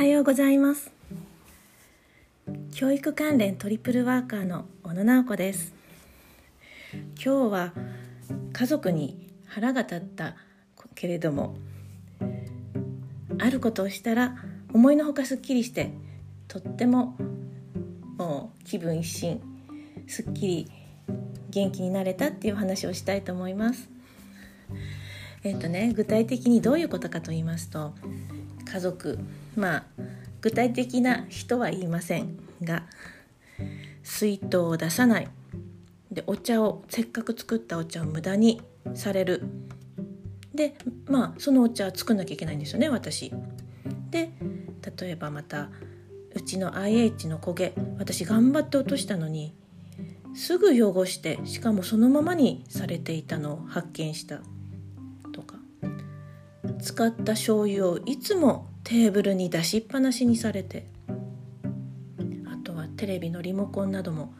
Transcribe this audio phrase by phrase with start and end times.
[0.00, 0.90] はようございます
[2.74, 5.74] 教育関連トリプルワーカーの小野直子です
[7.22, 7.74] 今日は
[8.54, 10.36] 家族に腹が立った
[10.94, 11.54] けれども
[13.38, 14.36] あることをしたら
[14.72, 15.92] 思いのほかすっきりして
[16.48, 17.18] とっても
[18.16, 19.42] もう気分一新
[20.06, 20.70] すっきり
[21.50, 23.90] 元気になれたっていう話をしたいと思います。
[25.42, 27.94] えっ、とね具体的にどういうことかと言いますと
[28.70, 29.18] 家族
[29.56, 29.84] まあ
[30.40, 32.84] 具体的な人は言いませんが
[34.02, 35.28] 水筒を出さない。
[36.10, 38.60] でお茶をせっかく作ったお茶を無駄に
[38.94, 39.42] される。
[40.54, 40.74] で
[41.06, 43.32] まあそのお茶作んなきゃいけないんですよね私。
[44.10, 44.30] で
[44.98, 45.70] 例えばまた
[46.34, 49.54] うちの IH の焦げ私頑張って落としたのに
[50.34, 54.40] すぐ汚してしかもそのままにされていたのを発見した。
[55.32, 55.56] とか。
[56.80, 60.86] 使った醤油をいつもテーブルに出しっぱなしにされて。
[62.46, 64.32] あとはテレビのリモコンなども。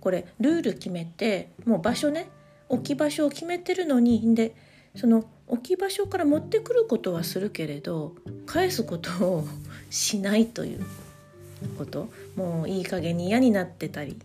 [0.00, 2.28] これルール決めてもう場所ね
[2.68, 4.54] 置き場所を決めてるのにで
[4.94, 8.14] その置き場所から持ってくることはするけれど
[8.46, 9.48] 返すことを
[9.90, 10.86] しないという
[11.78, 12.08] こと。
[12.36, 14.16] もういい加減に嫌になってたり。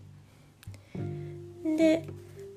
[1.77, 2.07] で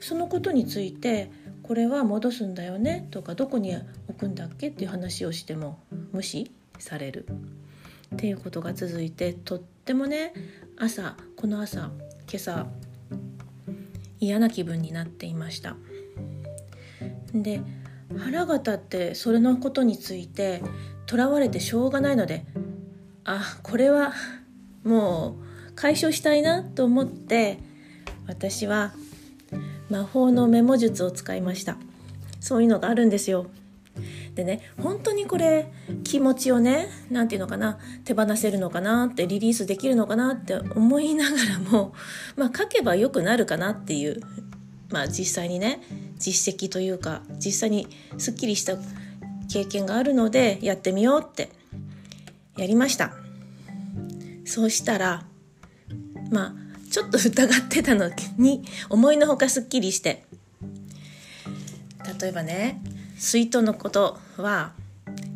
[0.01, 1.31] そのことについて
[1.67, 3.75] これは戻すんだよねとかどこに
[4.09, 5.79] 置くんだっけっていう話をしても
[6.12, 7.27] 無視される。
[8.15, 10.33] っていうことが続いてとってもね
[10.79, 11.91] 朝この朝
[12.31, 12.67] 今朝
[14.20, 15.77] 嫌な気分になっていました。
[17.35, 17.61] で
[18.17, 20.62] 腹が立ってそれのことについて
[21.07, 22.45] とらわれてしょうがないので
[23.25, 24.12] あこれは
[24.85, 25.39] も
[25.70, 27.59] う解消したいなと思って
[28.27, 28.95] 私は
[29.90, 31.77] 魔法のメモ術を使いました。
[32.40, 33.46] そういうのがあるんですよ。
[34.34, 35.70] でね本当にこれ
[36.02, 41.94] 気持ちをね何て言うのかな手放せるのかなってリリースできるのかなって思いながらも
[42.36, 44.20] まあ書けばよくなるかなっていう
[44.90, 45.80] まあ実際にね
[46.18, 47.86] 実績というか実際に
[48.18, 48.77] すっきりした
[49.48, 51.50] 経験があるのでやってみようって
[52.56, 53.14] やりました。
[54.44, 55.24] そうしたら
[56.30, 56.64] まあ
[56.94, 60.24] ちょっと疑ってたのに思いのほかすっきりして。
[62.20, 62.80] 例えばね
[63.18, 64.74] 水筒のことは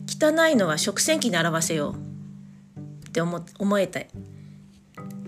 [0.06, 1.96] 汚いのは食洗機に表せよ。
[1.96, 4.08] うって思思えたい。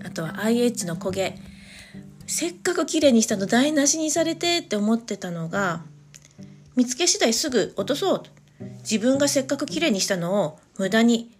[0.05, 1.37] あとは IH の焦げ。
[2.27, 5.81] せっかく綺麗にしたの台無しにされてって思ってたのが
[6.77, 8.23] 見つけ次第すぐ落とそう
[8.83, 11.37] 自分がせっかく綺麗にしたのを無駄に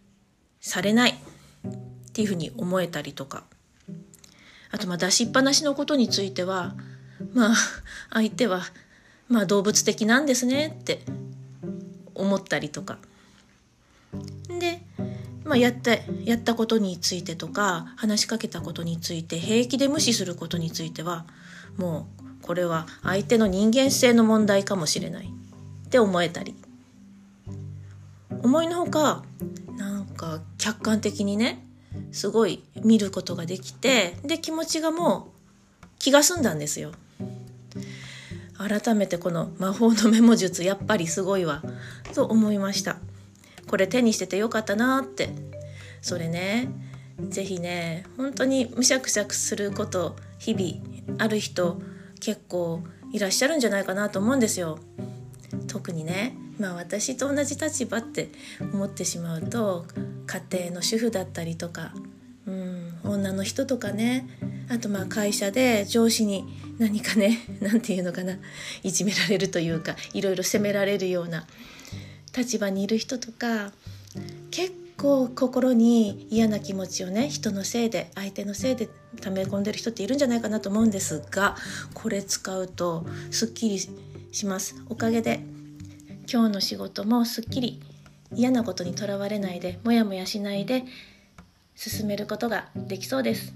[0.59, 1.12] されない。
[1.12, 3.46] っていうふうに思えたりとか。
[4.72, 6.76] あとまあ出しっぱなしのことについては
[7.34, 7.56] まあ
[8.12, 8.62] 相手は
[9.28, 11.02] まあ動物的なんですねって
[12.16, 12.98] 思ったりとか。
[14.59, 14.82] で、
[15.46, 15.92] まあ、やった
[16.26, 21.26] やったことについてとか話しかけたことについて平気で無視することについては
[21.78, 25.26] もうこれは相手の人間性の問題かもしれない。
[25.26, 26.56] って思えたり。
[28.44, 29.24] 思いのほか
[29.78, 31.64] なんか客観的にね
[32.12, 35.31] すごい見ることができてで気持ちがも
[35.86, 36.92] う気が済んだんですよ。
[38.58, 41.64] 改めてこの魔法のメモ術やっぱりすごいわ
[42.14, 42.97] と思いました。
[43.68, 45.30] これ手にしててよかったなって。
[46.02, 46.70] それね
[47.30, 51.80] 是非ね本当にむしゃくしゃくすること日々ある人
[52.20, 52.81] 結構
[53.14, 54.80] いらっしゃるんじゃないかなと思うんですよ。
[55.68, 58.30] 特にねまあ私と同じ立場って
[58.74, 59.86] 思ってしまうと
[60.25, 61.94] 家庭の主婦だったりとか、
[63.12, 64.28] 女の人とかね。
[64.70, 66.46] あとまあ会社で上司に
[66.80, 68.38] 何かね 何て言うのかな。
[68.84, 71.46] いじめられるというかいろいろ責められるような
[72.36, 73.74] 立場にいる人とか
[74.50, 78.88] 結構心に嫌な気持ちをね人のせいで相手のせいで
[79.20, 81.56] 溜め込んでる人っているんじゃないかなと思うんですが
[81.94, 83.80] これ使うとすっきり
[84.32, 84.76] します。
[84.90, 85.42] おかげで
[86.32, 87.82] 今日の仕事もすっきり
[88.34, 90.85] 嫌なことにとらわれないでモヤモヤしないで
[91.84, 93.56] 進めることができそうです。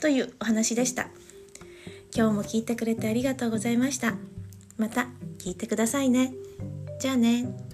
[0.00, 1.08] というお話でした。
[2.16, 4.14] 今日も聞いてくれてありがとうございました。
[4.78, 5.08] また
[5.38, 6.32] 聞いてくださいね。
[7.00, 7.69] じゃあね。